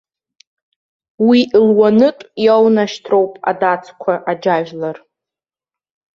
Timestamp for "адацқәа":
3.49-4.13